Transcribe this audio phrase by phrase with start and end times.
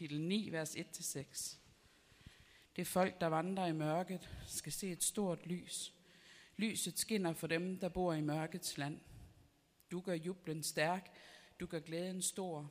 [0.00, 1.56] kapitel 9, vers 1-6.
[2.76, 5.94] Det folk, der vandrer i mørket, skal se et stort lys.
[6.56, 9.00] Lyset skinner for dem, der bor i mørkets land.
[9.90, 11.10] Du gør jublen stærk,
[11.60, 12.70] du gør glæden stor.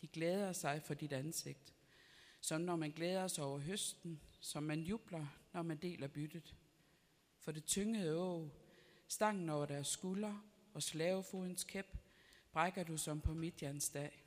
[0.00, 1.74] De glæder sig for dit ansigt.
[2.40, 6.54] Som når man glæder sig over høsten, som man jubler, når man deler byttet.
[7.38, 8.50] For det tyngede å,
[9.08, 11.96] stangen over deres skulder og slavefodens kæp,
[12.52, 14.24] brækker du som på midjans dag.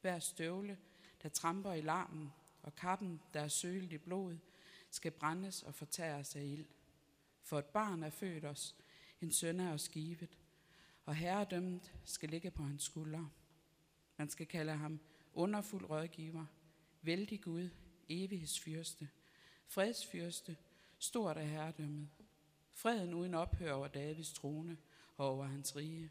[0.00, 0.78] Hver støvle,
[1.22, 2.32] der tramper i larmen,
[2.62, 4.36] og kappen, der er sølet i blod,
[4.90, 6.66] skal brændes og fortæres af ild.
[7.42, 8.76] For et barn er født os,
[9.20, 10.38] en søn er os givet,
[11.04, 13.30] og herredømmet skal ligge på hans skuldre.
[14.16, 15.00] Man skal kalde ham
[15.34, 16.46] underfuld rådgiver,
[17.02, 17.68] vældig Gud,
[18.08, 19.08] evighedsfyrste,
[19.66, 20.56] fredsfyrste,
[20.98, 22.08] stort af herredømmet.
[22.74, 24.76] Freden uden ophør over Davids trone
[25.16, 26.10] og over hans rige,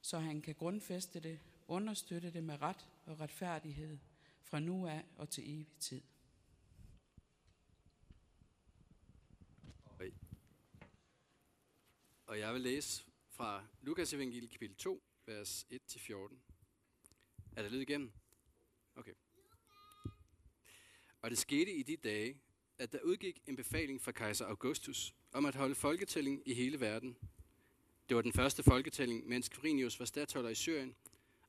[0.00, 3.98] så han kan grundfæste det, understøtte det med ret og retfærdighed
[4.48, 6.02] fra nu af og til evig tid.
[12.26, 16.14] Og jeg vil læse fra Lukas evangeliet kapitel 2, vers 1-14.
[17.56, 18.12] Er der lyd igennem?
[18.96, 19.12] Okay.
[21.22, 22.40] Og det skete i de dage,
[22.78, 27.18] at der udgik en befaling fra kejser Augustus om at holde folketælling i hele verden.
[28.08, 30.96] Det var den første folketælling, mens Quirinius var stattholder i Syrien,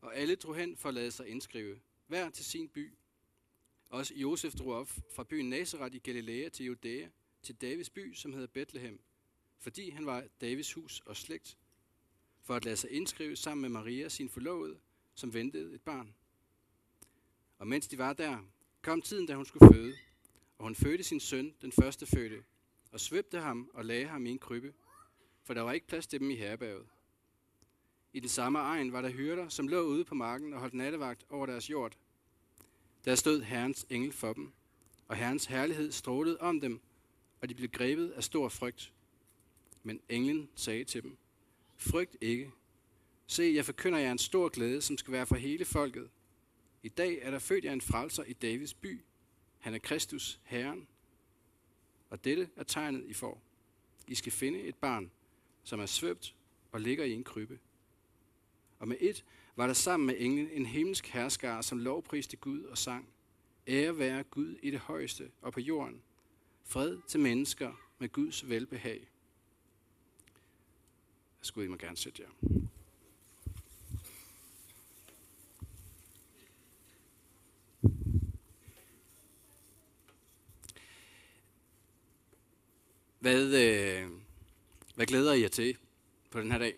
[0.01, 1.79] og alle drog hen for at lade sig indskrive,
[2.09, 2.93] hver til sin by.
[3.89, 7.09] Også Josef drog op fra byen Nazareth i Galilea til Judæa,
[7.41, 8.99] til Davids by, som hedder Bethlehem,
[9.59, 11.57] fordi han var Davids hus og slægt,
[12.41, 14.79] for at lade sig indskrive sammen med Maria, sin forlovede,
[15.15, 16.15] som ventede et barn.
[17.57, 18.45] Og mens de var der,
[18.81, 19.95] kom tiden, da hun skulle føde,
[20.57, 22.43] og hun fødte sin søn, den første fødte,
[22.91, 24.73] og svøbte ham og lagde ham i en krybbe,
[25.43, 26.87] for der var ikke plads til dem i herberget.
[28.13, 31.25] I den samme egen var der hyrder, som lå ude på marken og holdt nattevagt
[31.29, 31.97] over deres jord.
[33.05, 34.51] Der stod Herrens engel for dem,
[35.07, 36.79] og Herrens herlighed strålede om dem,
[37.41, 38.93] og de blev grebet af stor frygt.
[39.83, 41.17] Men englen sagde til dem,
[41.77, 42.51] Frygt ikke.
[43.27, 46.09] Se, jeg forkynder jer en stor glæde, som skal være for hele folket.
[46.83, 49.01] I dag er der født jer en frelser i Davids by.
[49.59, 50.87] Han er Kristus, Herren.
[52.09, 53.41] Og dette er tegnet, I får.
[54.07, 55.11] I skal finde et barn,
[55.63, 56.35] som er svøbt
[56.71, 57.59] og ligger i en krybbe.
[58.79, 59.25] Og med et
[59.55, 63.09] var der sammen med englen en himmelsk herskar, som lovpriste Gud og sang.
[63.67, 66.01] Ære være Gud i det højeste og på jorden.
[66.63, 68.99] Fred til mennesker med Guds velbehag.
[71.39, 72.59] Jeg skulle I må gerne sætte jer.
[83.19, 84.09] Hvad, øh,
[84.95, 85.77] hvad glæder I jer til
[86.31, 86.73] på den her dag?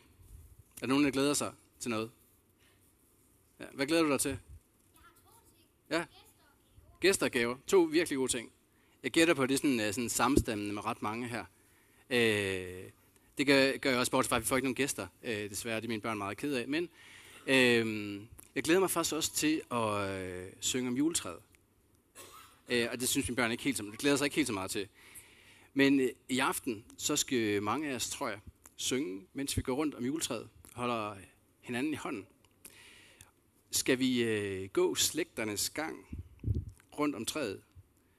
[0.76, 2.12] Er der nogen, der glæder sig til noget?
[3.60, 4.40] Ja, hvad glæder du dig til?
[5.90, 6.06] Ja,
[7.00, 7.58] gæster og gaver.
[7.68, 8.52] To virkelig gode ting.
[9.04, 11.46] Jeg gætter på, at det er sådan, øh, sådan samstemmende med ret mange her.
[12.10, 12.84] Øh,
[13.38, 15.08] det gør, gør jeg også bort fra, at vi får ikke nogen gæster.
[15.24, 16.68] Øh, desværre det er mine børn meget ked af.
[16.68, 16.90] Men
[17.48, 18.22] øh,
[18.56, 21.40] jeg glæder mig faktisk også til at øh, synge om juletræet.
[22.70, 24.54] Øh, og det synes mine børn ikke helt så, det glæder sig ikke helt så
[24.54, 24.88] meget til.
[25.74, 28.40] Men øh, i aften, så skal mange af os, tror jeg,
[28.76, 31.16] synge, mens vi går rundt om juletræet, holder
[31.62, 32.28] hinanden i hånden.
[33.72, 36.06] Skal vi øh, gå slægternes gang
[37.00, 37.62] rundt om træet,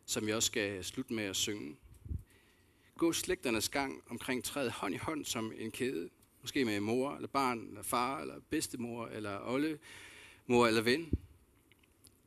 [0.06, 1.76] som vi også skal slutte med at synge.
[2.98, 6.10] Gå slægternes gang omkring træet hånd i hånd som en kæde,
[6.40, 9.78] måske med mor, eller barn, eller far, eller bedstemor, eller olle,
[10.46, 11.12] mor eller ven.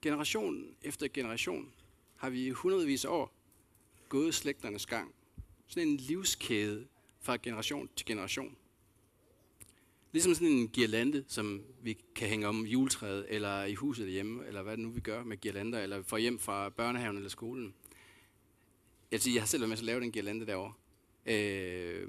[0.02, 1.74] Generation efter generation
[2.16, 3.34] har vi i hundredvis af år
[4.10, 5.16] gået slægternes gang.
[5.68, 6.88] Sådan en livskæde
[7.20, 8.56] fra generation til generation.
[10.16, 14.62] Ligesom sådan en girlande, som vi kan hænge om juletræet, eller i huset hjemme, eller
[14.62, 17.74] hvad det nu vi gør med girlander, eller får hjem fra børnehaven eller skolen.
[19.12, 20.74] Jeg, siger, jeg har selv været med til at lave den girlande derovre.
[21.26, 22.08] Øh,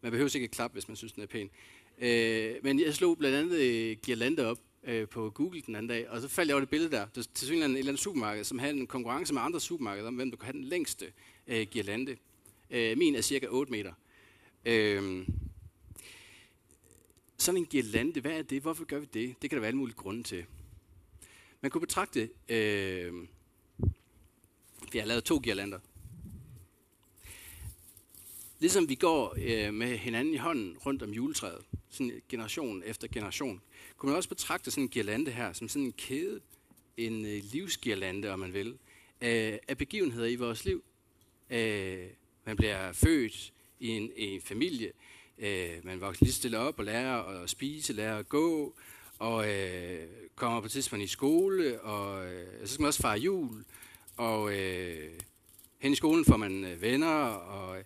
[0.00, 1.50] man behøver ikke klap, hvis man synes, den er pæn.
[1.98, 6.10] Øh, men jeg slog blandt andet øh, girlande op øh, på Google den anden dag,
[6.10, 7.06] og så faldt jeg over det billede der.
[7.06, 10.08] Det var til synligheden et eller andet supermarked, som havde en konkurrence med andre supermarkeder
[10.08, 11.06] om, hvem der kunne have den længste
[11.46, 12.16] øh, girlande.
[12.70, 13.92] Øh, min er cirka 8 meter.
[14.64, 15.26] Øh,
[17.38, 18.62] sådan en girlande, hvad er det?
[18.62, 19.42] Hvorfor gør vi det?
[19.42, 20.44] Det kan der være alle mulige grunde til.
[21.60, 23.14] Man kunne betragte, øh,
[24.92, 25.78] vi har lavet to girlander.
[28.60, 33.60] Ligesom vi går øh, med hinanden i hånden rundt om juletræet, sådan generation efter generation,
[33.96, 36.40] kunne man også betragte sådan en girlande her som sådan en kæde,
[36.96, 38.78] en øh, livsgirlande, om man vil,
[39.20, 40.84] af, af begivenheder i vores liv.
[41.50, 42.06] Øh,
[42.44, 44.92] man bliver født i en, i en familie,
[45.38, 48.74] øh, man vokser lige stille op og lærer at spise, lærer at gå,
[49.18, 50.06] og øh,
[50.36, 53.64] kommer på et tidspunkt i skole, og øh, så skal man også fare jul,
[54.16, 55.10] og øh,
[55.78, 57.78] hen i skolen får man øh, venner, og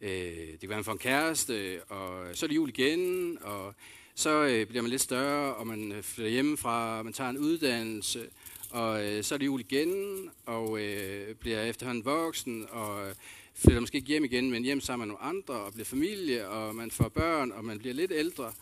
[0.00, 0.10] øh,
[0.52, 3.74] det kan være, man får en kæreste, og øh, så er det jul igen, og
[4.14, 7.38] så øh, bliver man lidt større, og man øh, flytter hjemmefra, og man tager en
[7.38, 8.26] uddannelse,
[8.70, 13.14] og øh, så er det jul igen, og øh, bliver efterhånden voksen, og
[13.58, 16.74] flytter måske ikke hjem igen, men hjem sammen med nogle andre, og bliver familie, og
[16.74, 18.52] man får børn, og man bliver lidt ældre,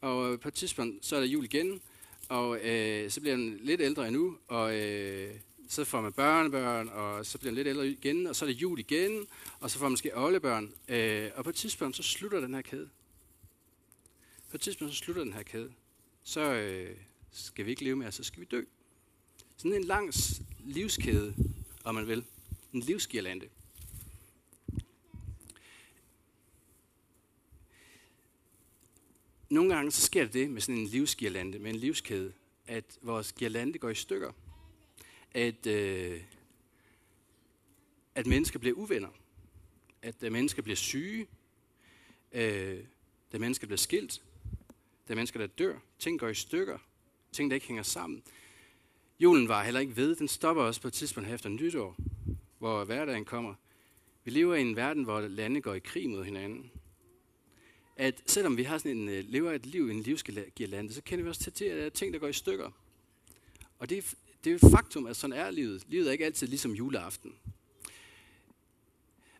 [0.00, 1.80] og på et tidspunkt, så er der jul igen,
[2.28, 5.34] og øh, så bliver man lidt ældre endnu, og øh,
[5.68, 8.62] så får man børnebørn, og så bliver man lidt ældre igen, og så er det
[8.62, 9.26] jul igen,
[9.60, 12.62] og så får man måske oldebørn, øh, og på et tidspunkt, så slutter den her
[12.62, 12.88] kæde.
[14.50, 15.72] På et tidspunkt, så slutter den her kæde.
[16.24, 16.96] Så øh,
[17.32, 18.62] skal vi ikke leve mere, så skal vi dø.
[19.56, 20.12] Sådan en lang
[20.64, 21.34] livskæde,
[21.84, 22.24] om man vil.
[22.72, 23.46] En livsgirlande.
[29.48, 32.32] Nogle gange så sker det det med sådan en livsgirlande, med en livskæde,
[32.66, 34.32] at vores girlande går i stykker.
[35.32, 36.20] At, øh,
[38.14, 39.08] at mennesker bliver uvenner.
[40.02, 41.26] At at mennesker bliver syge.
[42.32, 42.84] Øh,
[43.32, 44.22] at mennesker bliver skilt.
[45.08, 45.78] At mennesker, der dør.
[45.98, 46.78] Ting går i stykker.
[47.32, 48.22] Ting, der ikke hænger sammen.
[49.20, 50.16] Julen var heller ikke ved.
[50.16, 51.96] Den stopper også på et tidspunkt efter nytår,
[52.58, 53.54] hvor hverdagen kommer.
[54.24, 56.70] Vi lever i en verden, hvor lande går i krig mod hinanden.
[57.96, 61.22] At selvom vi har sådan en, øh, lever et liv i en livsgirlande, så kender
[61.22, 62.70] vi også til, at der er ting, der går i stykker.
[63.78, 64.02] Og det er,
[64.44, 65.84] det er et faktum, at sådan er livet.
[65.88, 67.34] Livet er ikke altid ligesom juleaften.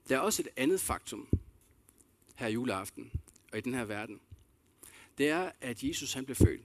[0.09, 1.29] Der er også et andet faktum
[2.35, 3.13] her juleaften
[3.53, 4.21] og i den her verden.
[5.19, 6.61] Det er, at Jesus han blev født.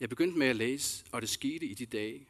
[0.00, 2.26] Jeg begyndte med at læse, og det skete i de dage.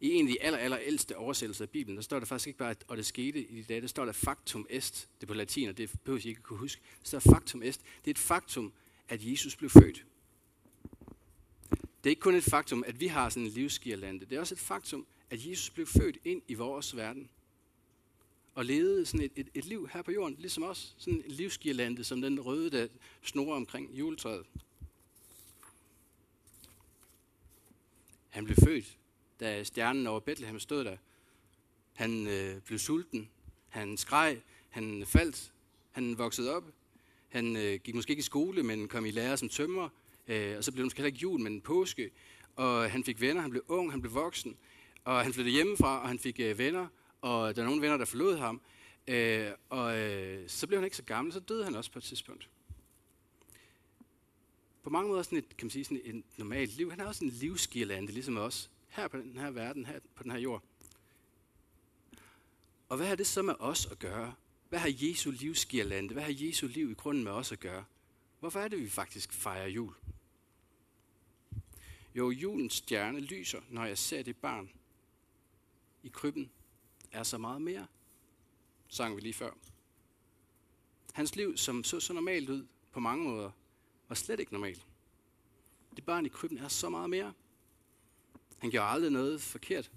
[0.00, 2.58] I en af de aller, aller ældste oversættelser af Bibelen, der står der faktisk ikke
[2.58, 5.08] bare, at og det skete i de dage, der står der factum est.
[5.14, 6.82] Det er på latin, og det behøver I ikke at kunne huske.
[7.00, 7.80] Der står factum est.
[7.80, 8.72] Det er et faktum,
[9.08, 10.04] at Jesus blev født.
[11.70, 14.26] Det er ikke kun et faktum, at vi har sådan en livsgirlande.
[14.26, 17.30] Det er også et faktum, at Jesus blev født ind i vores verden.
[18.54, 20.94] Og levede sådan et, et, et liv her på jorden, ligesom os.
[20.98, 22.88] Sådan en livsgirlande, som den røde, der
[23.22, 24.46] snorer omkring juletræet.
[28.28, 28.96] Han blev født
[29.40, 30.96] da stjernen over Bethlehem stod der.
[31.92, 33.30] Han øh, blev sulten,
[33.68, 35.52] han skreg, han faldt,
[35.90, 36.64] han voksede op.
[37.28, 39.88] Han øh, gik måske ikke i skole, men kom i lære som tømrer.
[40.28, 42.10] øh, og så blev det måske heller ikke jul, men påske.
[42.56, 44.56] Og han fik venner, han blev ung, han blev voksen,
[45.04, 46.86] og han flyttede hjemmefra, og han fik øh, venner,
[47.20, 48.60] og der er nogle venner, der forlod ham.
[49.08, 52.02] Øh, og øh, så blev han ikke så gammel, så døde han også på et
[52.02, 52.48] tidspunkt.
[54.82, 56.90] På mange måder sådan et, kan man sige, sådan et normalt liv.
[56.90, 60.30] Han har også en livsgirlande, ligesom os her på den her verden, her på den
[60.30, 60.62] her jord.
[62.88, 64.34] Og hvad har det så med os at gøre?
[64.68, 66.12] Hvad har Jesu livsgirlande?
[66.12, 67.84] Hvad har Jesu liv i grunden med os at gøre?
[68.40, 69.94] Hvorfor er det, vi faktisk fejrer jul?
[72.14, 74.70] Jo, julens stjerne lyser, når jeg ser det barn
[76.02, 76.50] i krybben,
[77.12, 77.86] er så meget mere,
[78.88, 79.50] sang vi lige før.
[81.12, 83.50] Hans liv, som så så normalt ud på mange måder,
[84.08, 84.86] var slet ikke normalt.
[85.96, 87.32] Det barn i krybben er så meget mere.
[88.60, 89.90] Han gjorde aldrig noget forkert.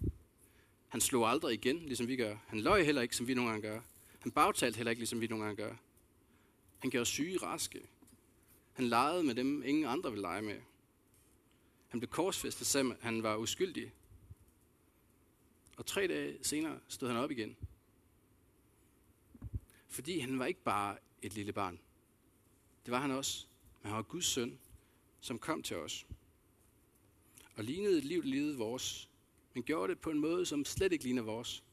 [0.88, 2.38] Han slog aldrig igen, ligesom vi gør.
[2.48, 3.82] Han løj heller ikke, som vi nogle gange gør.
[4.20, 5.76] Han bagtalte heller ikke, ligesom vi nogle gange gør.
[6.80, 7.82] Han gjorde syge raske.
[8.74, 10.62] Han legede med dem, ingen andre ville lege med.
[11.88, 13.94] Han blev korsfæstet, selvom han var uskyldig.
[15.78, 17.58] Og tre dage senere stod han op igen.
[19.88, 21.80] Fordi han var ikke bare et lille barn.
[22.86, 23.46] Det var han også.
[23.82, 24.60] Men han var Guds søn,
[25.22, 26.06] som kom til os
[27.56, 29.10] og lignede et liv, der levede vores,
[29.54, 31.64] men gjorde det på en måde, som slet ikke ligner vores.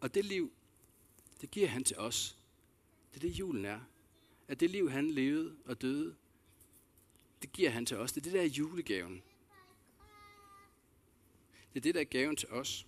[0.00, 0.52] Og det liv,
[1.40, 2.38] det giver han til os.
[3.10, 3.80] Det er det, julen er.
[4.48, 6.14] At det liv, han levede og døde,
[7.42, 8.12] det giver han til os.
[8.12, 9.22] Det er det, der er julegaven.
[11.74, 12.86] Det er det, der er gaven til os.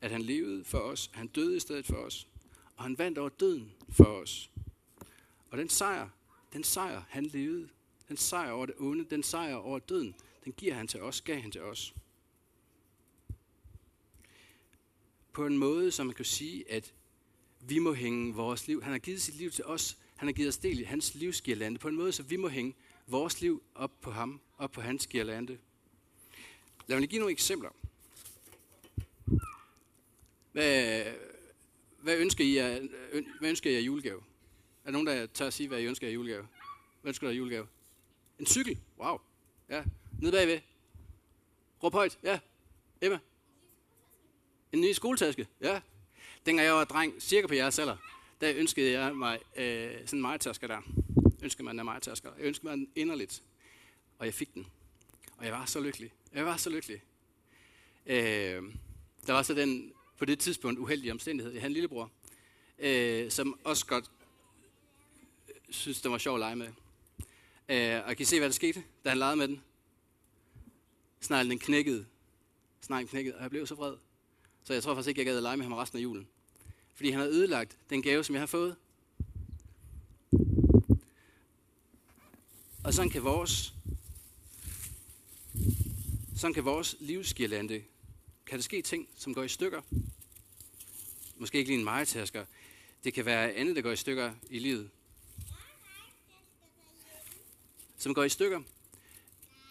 [0.00, 2.28] At han levede for os, han døde i stedet for os,
[2.76, 4.50] og han vandt over døden for os.
[5.50, 6.08] Og den sejr,
[6.52, 7.68] den sejr, han levede,
[8.10, 10.14] den sejr over det onde, den sejr over døden,
[10.44, 11.94] den giver han til os, gav han til os.
[15.32, 16.94] På en måde, som man kan sige, at
[17.60, 18.82] vi må hænge vores liv.
[18.82, 19.98] Han har givet sit liv til os.
[20.16, 21.78] Han har givet os del i hans livsgirlande.
[21.78, 22.74] På en måde, så vi må hænge
[23.06, 25.58] vores liv op på ham, op på hans girlande.
[26.86, 27.70] Lad mig give nogle eksempler.
[30.52, 31.04] Hvad,
[31.98, 32.80] hvad ønsker I af,
[33.38, 34.20] hvad ønsker I af julegave?
[34.84, 36.48] Er der nogen, der tør at sige, hvad I ønsker af julegave?
[37.02, 37.66] Hvad ønsker du af julegave?
[38.40, 38.78] En cykel.
[38.98, 39.20] Wow.
[39.68, 39.84] Ja.
[40.20, 40.60] Nede bagved.
[41.82, 42.18] Råb højt.
[42.22, 42.38] Ja.
[43.00, 43.18] Emma.
[44.72, 45.46] En ny skoletaske.
[45.60, 45.80] Ja.
[46.46, 47.96] Dengang jeg var dreng, cirka på jeres alder,
[48.40, 50.80] der ønskede jeg mig øh, sådan en majtasker der.
[51.42, 52.30] Ønskede man en majtasker.
[52.38, 53.42] Jeg ønskede mig den inderligt.
[54.18, 54.66] og jeg fik den.
[55.36, 56.12] Og jeg var så lykkelig.
[56.34, 57.02] Jeg var så lykkelig.
[58.06, 58.62] Øh,
[59.26, 61.52] der var så den, på det tidspunkt, uheldige omstændighed.
[61.52, 62.10] Jeg havde en lillebror,
[62.78, 64.10] øh, som også godt
[65.48, 66.68] øh, synes, det var sjovt at lege med.
[67.70, 69.62] Øh, og kan I se, hvad der skete, da han legede med den?
[71.20, 72.06] Sneglen den knækkede.
[72.80, 73.96] Sneglen knækkede, og jeg blev så vred.
[74.64, 76.28] Så jeg tror faktisk ikke, jeg gad at lege med ham resten af julen.
[76.94, 78.76] Fordi han havde ødelagt den gave, som jeg har fået.
[82.84, 83.74] Og sådan kan vores,
[86.36, 87.82] sådan kan vores livsgirlande,
[88.46, 89.82] kan der ske ting, som går i stykker.
[91.36, 92.44] Måske ikke lige en majetasker.
[93.04, 94.90] Det kan være andet, der går i stykker i livet.
[98.00, 98.60] Som går i stykker.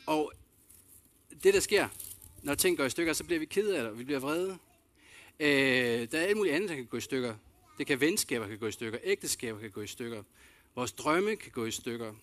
[0.05, 0.33] Og
[1.43, 1.87] det, der sker,
[2.41, 4.57] når ting går i stykker, så bliver vi kede af det, vi bliver vrede.
[5.39, 7.35] Øh, der er alt muligt andet, der kan gå i stykker.
[7.77, 10.23] Det kan venskaber kan gå i stykker, ægteskaber kan gå i stykker,
[10.75, 12.13] vores drømme kan gå i stykker,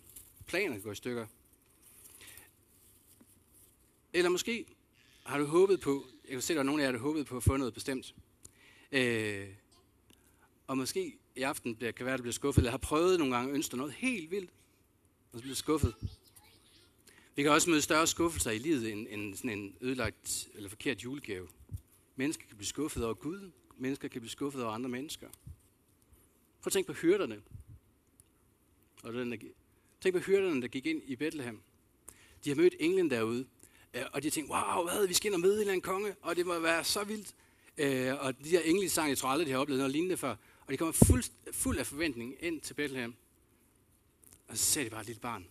[0.47, 1.27] planer kan gå i stykker.
[4.13, 4.67] Eller måske
[5.25, 7.07] har du håbet på, jeg kan se, at der er nogen af jer, der har
[7.07, 8.15] håbet på at få noget bestemt.
[8.93, 9.49] Øh,
[10.67, 13.35] og måske i aften bliver, kan være, at du bliver skuffet, eller har prøvet nogle
[13.35, 14.51] gange at ønske noget helt vildt,
[15.33, 15.95] og så bliver skuffet.
[17.35, 21.05] Vi kan også møde større skuffelser i livet end, end sådan en ødelagt eller forkert
[21.05, 21.49] julegave.
[22.17, 23.51] Mennesker kan blive skuffet over Gud.
[23.79, 25.29] Mennesker kan blive skuffet over andre mennesker.
[26.61, 27.43] Prøv at tænke på hyrderne.
[29.03, 29.39] Og den, der,
[30.01, 31.61] tænk på hyrderne, der gik ind i Bethlehem.
[32.45, 33.47] De har mødt englen derude.
[33.95, 36.15] Øh, og de tænkte, wow, hvad, vi skal ind og møde en eller anden konge,
[36.23, 37.35] og det må være så vildt.
[37.79, 40.37] Øh, og de der engle sang, jeg tror aldrig, de har oplevet noget lignende før.
[40.67, 43.15] Og de kommer fuld, fuld af forventning ind til Bethlehem.
[44.49, 45.49] Og så ser de bare et lille barn,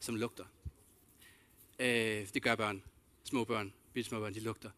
[0.00, 0.44] som lugter.
[1.78, 2.82] Øh, det gør børn.
[3.24, 4.70] Små børn bitte små børn, de lugter.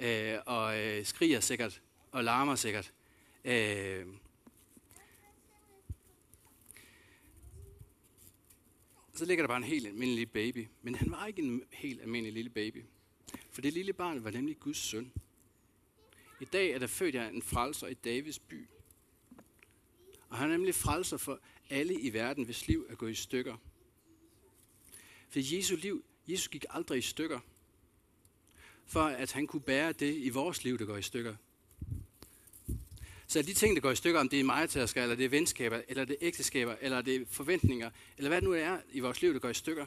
[0.00, 2.92] Øh, og øh, skriger sikkert, og larmer sikkert.
[3.44, 4.06] Øh,
[9.14, 10.68] så ligger der bare en helt almindelig baby.
[10.82, 12.84] Men han var ikke en helt almindelig lille baby.
[13.50, 15.12] For det lille barn var nemlig Guds søn.
[16.40, 18.68] I dag er der født jeg en frelser i Davids by.
[20.28, 21.40] Og han er nemlig frelser for
[21.70, 23.56] alle i verden, hvis liv er gået i stykker.
[25.28, 27.40] For Jesu liv, Jesus gik aldrig i stykker
[28.86, 31.36] for at han kunne bære det i vores liv, der går i stykker.
[33.26, 35.82] Så de ting, der går i stykker, om det er majtasker, eller det er venskaber,
[35.88, 39.22] eller det er ægteskaber, eller det er forventninger, eller hvad det nu er i vores
[39.22, 39.86] liv, der går i stykker,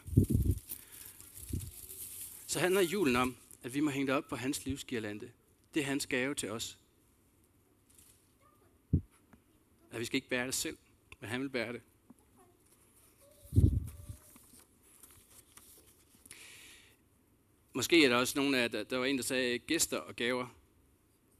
[2.48, 5.32] så handler julen om, at vi må hænge det op på hans livsgirlande.
[5.74, 6.78] Det er hans gave til os.
[9.92, 10.78] At vi skal ikke bære det selv,
[11.20, 11.82] men han vil bære det.
[17.74, 20.48] Måske er der også nogen af der, der var en, der sagde gæster og gaver.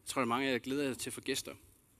[0.04, 1.56] Jeg tror, der er mange af jer, der glæder jer til at få gæster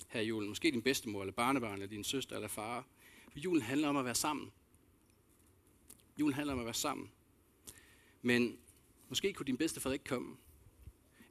[0.08, 0.50] her i julen.
[0.50, 2.86] Måske din bedstemor, eller barnebarn, eller din søster, eller far.
[3.32, 4.52] For julen handler om at være sammen.
[6.20, 7.12] Julen handler om at være sammen.
[8.22, 8.58] Men
[9.10, 10.38] måske kunne din bedstefar ikke komme.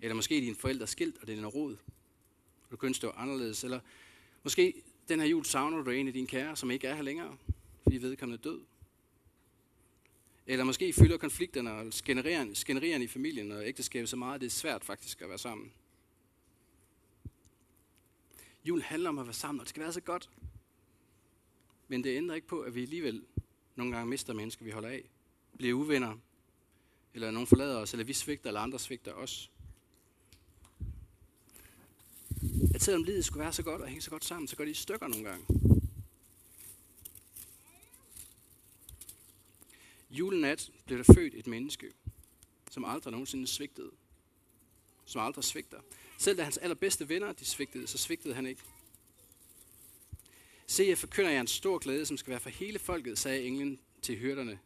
[0.00, 1.76] Eller måske er dine forældre skilt, og det er en rod.
[2.71, 3.65] Du kunne stå var anderledes.
[3.65, 3.81] Eller
[4.43, 7.37] måske den her jul savner du en af dine kære, som ikke er her længere,
[7.83, 8.61] fordi vedkommende er død.
[10.47, 14.51] Eller måske fylder konflikterne og skænderierne i familien og ægteskabet så meget, at det er
[14.51, 15.73] svært faktisk at være sammen.
[18.65, 20.31] Jul handler om at være sammen, og det skal være så godt.
[21.89, 23.25] Men det ændrer ikke på, at vi alligevel
[23.77, 25.11] nogle gange mister mennesker, vi holder af.
[25.59, 26.17] Bliver uvenner,
[27.15, 29.51] eller nogen forlader os, eller vi svigter, eller andre svigter os.
[32.76, 34.71] At selvom livet skulle være så godt og hænge så godt sammen, så går det
[34.71, 35.47] i stykker nogle gange.
[40.11, 41.92] Julenat blev der født et menneske,
[42.71, 43.90] som aldrig nogensinde svigtede.
[45.04, 45.80] Som aldrig svigter.
[46.18, 48.62] Selv da hans allerbedste venner de svigtede, så svigtede han ikke.
[50.66, 53.80] Se, jeg forkynder jer en stor glæde, som skal være for hele folket, sagde englen
[54.02, 54.59] til hyrderne.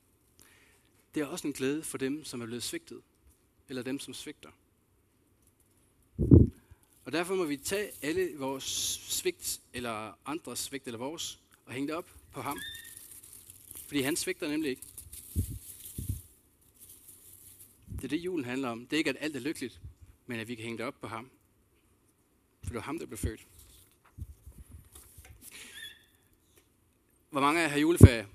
[1.14, 3.02] Det er også en glæde for dem, som er blevet svigtet,
[3.68, 4.50] eller dem, som svigter.
[7.10, 8.64] Og derfor må vi tage alle vores
[9.08, 12.60] svigt, eller andres svigt, eller vores, og hænge det op på ham.
[13.86, 14.82] Fordi han svigter nemlig ikke.
[17.96, 18.86] Det er det, julen handler om.
[18.86, 19.80] Det er ikke, at alt er lykkeligt,
[20.26, 21.30] men at vi kan hænge det op på ham.
[22.62, 23.46] For det var ham, der blev født.
[27.30, 28.26] Hvor mange af jer har juleferie?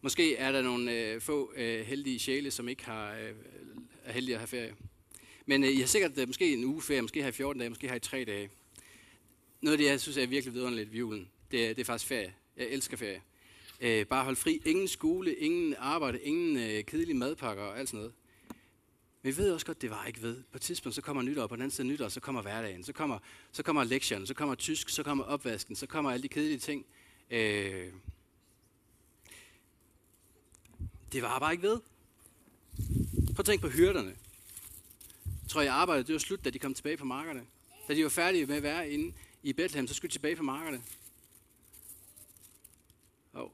[0.00, 3.34] Måske er der nogle øh, få øh, heldige sjæle, som ikke har, øh,
[4.04, 4.76] er heldige at have ferie.
[5.46, 7.68] Men øh, I har sikkert øh, måske en uge ferie, måske har I 14 dage,
[7.68, 8.50] måske har I 3 dage.
[9.60, 12.08] Noget af det, jeg synes er virkelig vidunderligt ved julen, det er, det er faktisk
[12.08, 12.34] ferie.
[12.56, 13.22] Jeg elsker ferie.
[13.80, 14.62] Øh, bare hold fri.
[14.64, 18.12] Ingen skole, ingen arbejde, ingen øh, kedelige madpakker og alt sådan noget.
[19.22, 20.42] Men vi ved også godt, det var ikke ved.
[20.52, 22.92] På et tidspunkt, så kommer nytår, på den anden side nytår, så kommer hverdagen, så
[22.92, 23.18] kommer,
[23.52, 26.86] så kommer lektionen, så kommer tysk, så kommer opvasken, så kommer alle de kedelige ting.
[27.30, 27.92] Øh,
[31.14, 31.80] Det var bare ikke ved.
[33.26, 34.16] Prøv at tænke på hyrderne
[35.54, 37.46] trøje tror, jeg arbejdede, det var slut, da de kom tilbage på markerne.
[37.88, 40.42] Da de var færdige med at være inde i Bethlehem, så skulle de tilbage på
[40.42, 40.82] markerne.
[43.34, 43.50] Oh.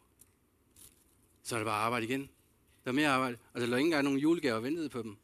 [1.43, 2.21] Så er det bare arbejde igen.
[2.85, 5.17] Der var mere arbejde, og der lå ikke engang nogen julegaver ventede på dem.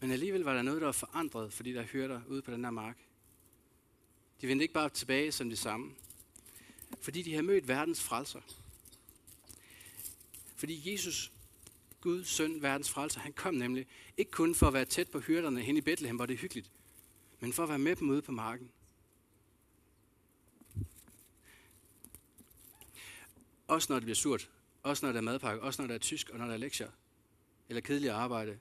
[0.00, 2.70] Men alligevel var der noget, der var forandret, fordi der hørte ude på den her
[2.70, 2.96] mark.
[4.40, 5.94] De vendte ikke bare tilbage som de samme.
[7.00, 8.40] Fordi de havde mødt verdens frelser.
[10.56, 11.32] Fordi Jesus,
[12.06, 13.86] Guds søn, verdens frelser, han kom nemlig
[14.16, 16.70] ikke kun for at være tæt på hyrderne hen i Bethlehem, hvor det er hyggeligt,
[17.40, 18.70] men for at være med dem ude på marken.
[23.68, 24.50] Også når det bliver surt.
[24.82, 25.62] Også når der er madpakke.
[25.62, 26.90] Også når der er tysk, og når der er lektier.
[27.68, 28.58] Eller kedeligt arbejde.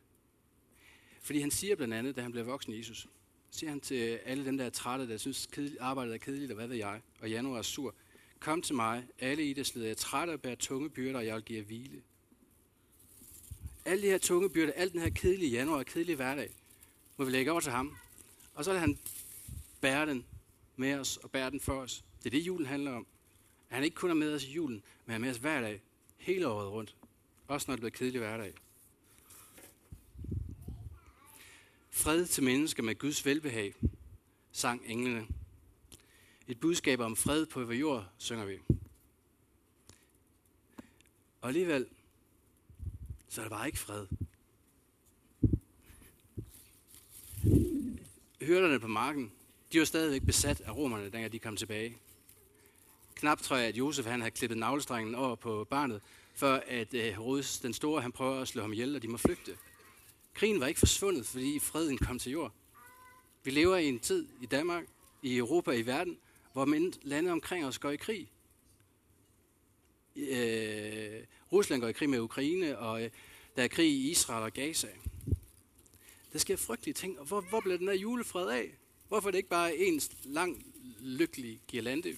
[1.22, 3.08] Fordi han siger blandt andet, da han bliver voksen Jesus,
[3.52, 6.56] siger han til alle dem, der er trætte, der synes, kedeligt, arbejdet er kedeligt, og
[6.56, 7.96] hvad ved jeg, og januar er sur.
[8.40, 11.36] Kom til mig, alle I, der slider jer trætte og bærer tunge byrder, og jeg
[11.36, 12.02] vil give jer hvile.
[13.86, 16.56] Alle de her tunge byrder, al den her kedelige januar og kedelige hverdag,
[17.18, 17.98] må vi lægge over til ham.
[18.54, 19.00] Og så er han
[19.82, 20.26] bære den
[20.76, 22.04] med os og bære den for os.
[22.18, 23.08] Det er det, julen handler om.
[23.70, 25.82] At han ikke kun er med os i julen, men er med os hver dag,
[26.18, 26.96] hele året rundt.
[27.48, 28.54] Også når det bliver kedelig hverdag.
[31.90, 33.74] Fred til mennesker med Guds velbehag,
[34.52, 35.28] sang englene.
[36.48, 38.60] Et budskab om fred på jord, synger vi.
[41.42, 41.88] Og alligevel,
[43.30, 44.08] så der var ikke fred.
[48.42, 49.32] Hyrderne på marken,
[49.74, 51.98] de var stadigvæk besat af romerne, dengang de kom tilbage.
[53.16, 56.02] Knap tror jeg, at Josef han havde klippet navlestrengen over på barnet,
[56.36, 59.18] for at øh, Herodes den store, han prøver at slå ham ihjel, og de må
[59.18, 59.58] flygte.
[60.34, 62.52] Krigen var ikke forsvundet, fordi freden kom til jord.
[63.44, 64.86] Vi lever i en tid i Danmark,
[65.22, 66.18] i Europa, i verden,
[66.54, 66.66] hvor
[67.04, 68.30] lande omkring os går i krig.
[70.16, 71.24] Øh,
[71.56, 73.10] Rusland går i krig med Ukraine, og øh,
[73.56, 74.88] der er krig i Israel og Gaza.
[76.34, 77.20] Der sker frygtelige ting.
[77.20, 78.72] Og hvor, hvor bliver den her julefred af?
[79.08, 82.18] Hvorfor er det ikke bare en lang, lykkelig girlande?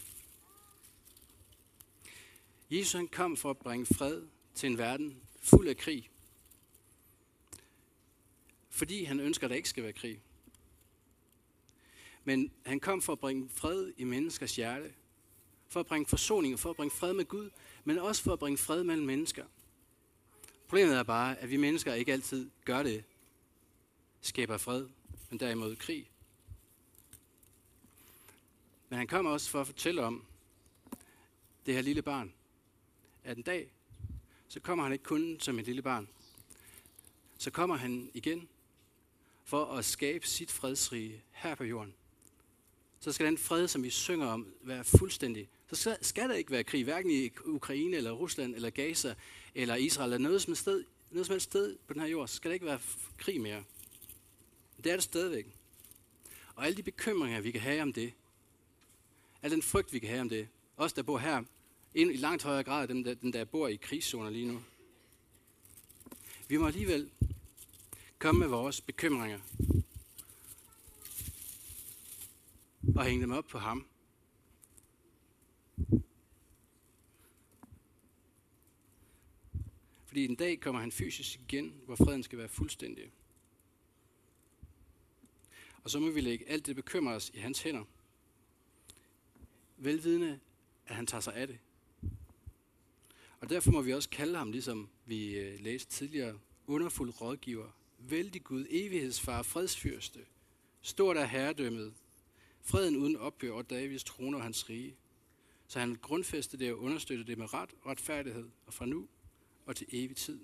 [2.72, 4.22] Jesus han kom for at bringe fred
[4.56, 6.10] til en verden fuld af krig.
[8.70, 10.22] Fordi han ønsker, at der ikke skal være krig.
[12.24, 14.94] Men han kom for at bringe fred i menneskers hjerte.
[15.70, 17.50] For at bringe forsoning, og for at bringe fred med Gud,
[17.84, 19.46] men også for at bringe fred mellem mennesker.
[20.68, 23.04] Problemet er bare, at vi mennesker ikke altid gør det.
[24.22, 24.88] Skaber fred,
[25.30, 26.10] men derimod krig.
[28.90, 30.26] Men han kommer også for at fortælle om
[31.66, 32.34] det her lille barn.
[33.24, 33.72] At en dag,
[34.48, 36.08] så kommer han ikke kun som et lille barn.
[37.38, 38.48] Så kommer han igen
[39.44, 41.94] for at skabe sit fredsrige her på jorden
[43.00, 45.50] så skal den fred, som vi synger om, være fuldstændig.
[45.74, 49.16] Så skal der ikke være krig, hverken i Ukraine, eller Rusland, eller Gaza,
[49.56, 52.28] eller Israel, eller noget som, helst sted, noget som helst sted på den her jord.
[52.28, 52.80] Så skal der ikke være
[53.18, 53.64] krig mere.
[54.78, 55.48] Det er det stadigvæk.
[56.56, 58.14] Og alle de bekymringer, vi kan have om det,
[59.42, 61.44] al den frygt, vi kan have om det, os der bor her,
[61.94, 64.62] i langt højere grad dem, der, dem, der bor i krigszoner lige nu.
[66.48, 67.10] Vi må alligevel
[68.20, 69.40] komme med vores bekymringer
[72.96, 73.86] og hænge dem op på ham.
[80.18, 83.12] Fordi en dag kommer han fysisk igen, hvor freden skal være fuldstændig.
[85.84, 87.84] Og så må vi lægge alt det bekymrer os i hans hænder.
[89.78, 90.40] Velvidende,
[90.88, 91.60] at han tager sig af det.
[93.40, 98.44] Og derfor må vi også kalde ham, ligesom vi øh, læste tidligere, underfuld rådgiver, vældig
[98.44, 100.20] Gud, evighedsfar, fredsfyrste,
[100.82, 101.94] stort er herredømmet,
[102.62, 104.96] Freden uden ophør og Davids trone og hans rige.
[105.68, 109.08] Så han grundfæste det og understøtte det med ret retfærdighed, og fra nu
[109.68, 110.40] og til evig tid.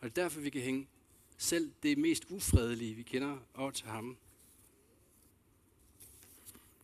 [0.00, 0.88] Og det er derfor, vi kan hænge
[1.38, 4.16] selv det mest ufredelige, vi kender, over til ham.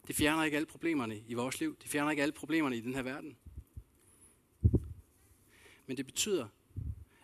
[0.06, 1.76] Det fjerner ikke alle problemerne i vores liv.
[1.82, 3.36] Det fjerner ikke alle problemerne i den her verden.
[5.86, 6.48] Men det betyder,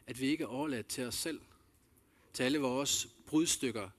[0.06, 1.40] at vi ikke er overladt til os selv,
[2.32, 3.90] til alle vores brudstykker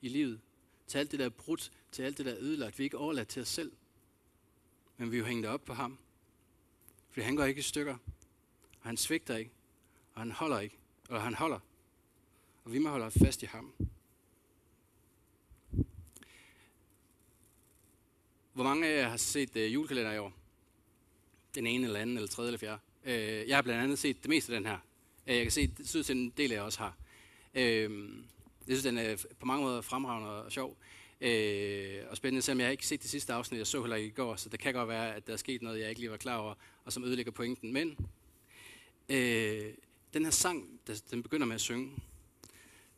[0.00, 0.40] i livet,
[0.86, 2.78] til alt det, der er brudt, til alt det, der er ødelagt.
[2.78, 3.72] Vi er ikke overladt til os selv,
[4.96, 5.98] men vi er jo hængt op på ham.
[7.10, 7.96] For han går ikke i stykker,
[8.82, 9.50] og han svigter ikke,
[10.14, 11.58] og han holder ikke, eller han holder.
[12.64, 13.72] Og vi må holde fast i ham.
[18.52, 20.32] Hvor mange af jer har set øh, julekalender i år?
[21.54, 22.80] Den ene eller anden, eller tredje eller fjerde.
[23.04, 24.78] Øh, jeg har blandt andet set det meste af den her.
[25.26, 26.96] Øh, jeg kan se, det synes, at en del af jer også har.
[27.54, 27.90] Øh,
[28.68, 30.76] jeg synes, den er på mange måder fremragende og sjov.
[31.20, 34.08] Øh, og spændende, selvom jeg har ikke set det sidste afsnit, jeg så heller ikke
[34.08, 36.10] i går, så det kan godt være, at der er sket noget, jeg ikke lige
[36.10, 37.72] var klar over, og som ødelægger pointen.
[37.72, 37.96] Men
[39.12, 39.74] øh,
[40.14, 41.96] den her sang, der, den begynder med at synge,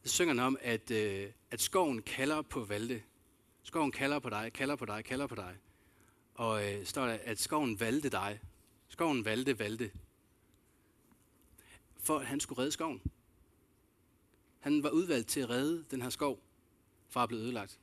[0.04, 3.02] så synger den om, at, øh, at skoven kalder på Valde.
[3.62, 5.56] Skoven kalder på dig, kalder på dig, kalder på dig.
[6.34, 8.40] Og øh, står der, at skoven valgte dig.
[8.88, 9.90] Skoven valgte, valgte.
[11.96, 13.02] For at han skulle redde skoven.
[14.60, 16.40] Han var udvalgt til at redde den her skov
[17.08, 17.78] fra at blive ødelagt.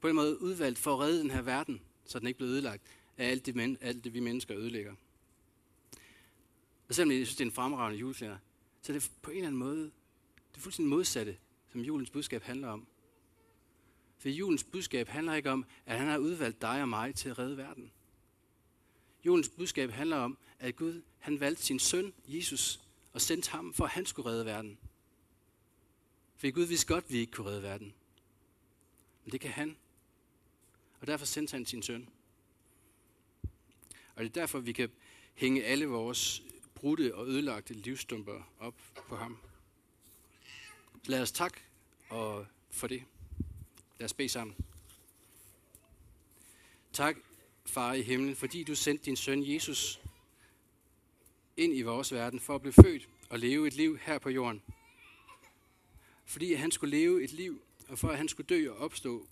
[0.00, 2.82] På den måde udvalgt for at redde den her verden, så den ikke blev ødelagt
[3.18, 4.94] af alt det, men, alt det vi mennesker ødelægger.
[6.88, 8.38] Og selvom jeg synes, det er en fremragende juleklæder,
[8.82, 9.82] så er det på en eller anden måde,
[10.50, 11.36] det er fuldstændig modsatte,
[11.72, 12.86] som julens budskab handler om.
[14.18, 17.38] For julens budskab handler ikke om, at han har udvalgt dig og mig til at
[17.38, 17.92] redde verden.
[19.24, 22.80] Julens budskab handler om, at Gud han valgte sin søn, Jesus,
[23.12, 24.78] og sendte ham, for at han skulle redde verden.
[26.36, 27.94] For Gud vidste godt, at vi ikke kunne redde verden.
[29.24, 29.76] Men det kan han.
[31.00, 32.08] Og derfor sendte han sin søn.
[34.14, 34.90] Og det er derfor, vi kan
[35.34, 36.42] hænge alle vores
[36.76, 38.74] brudte og ødelagte livsstumper op
[39.08, 39.38] på ham.
[41.04, 41.60] Lad os tak
[42.08, 43.02] og for det.
[43.98, 44.56] Lad os bede sammen.
[46.92, 47.16] Tak,
[47.66, 50.00] far i himlen, fordi du sendte din søn Jesus
[51.56, 54.62] ind i vores verden for at blive født og leve et liv her på jorden.
[56.24, 59.26] Fordi han skulle leve et liv, og for at han skulle dø og opstå,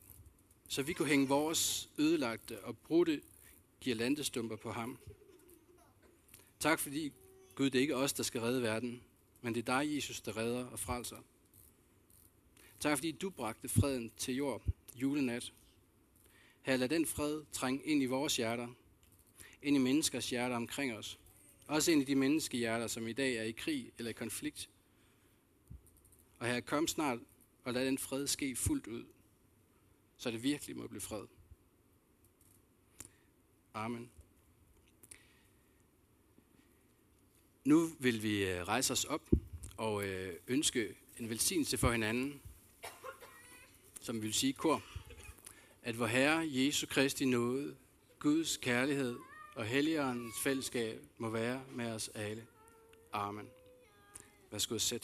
[0.69, 3.21] så vi kunne hænge vores ødelagte og brudte
[3.81, 4.99] girlandestumper på ham.
[6.61, 7.13] Tak fordi,
[7.55, 9.03] Gud, det er ikke os, der skal redde verden,
[9.43, 11.17] men det er dig, Jesus, der redder og frelser.
[12.81, 14.63] Tak fordi du bragte freden til jord
[14.97, 15.53] julenat.
[16.63, 18.69] Her lad den fred trænge ind i vores hjerter,
[19.63, 21.19] ind i menneskers hjerter omkring os.
[21.67, 24.69] Også ind i de menneskehjerter, som i dag er i krig eller i konflikt.
[26.39, 27.19] Og her kom snart
[27.65, 29.05] og lad den fred ske fuldt ud,
[30.17, 31.27] så det virkelig må blive fred.
[33.75, 34.11] Amen.
[37.65, 39.31] Nu vil vi øh, rejse os op
[39.77, 42.41] og øh, ønske en velsignelse for hinanden,
[44.01, 44.83] som vi vil sige kor,
[45.83, 47.77] at vor Herre Jesu Kristi nåde,
[48.19, 49.17] Guds kærlighed
[49.55, 52.47] og Helligåndens fællesskab må være med os alle.
[53.13, 53.49] Amen.
[54.51, 55.01] Værsgo, sæt jer.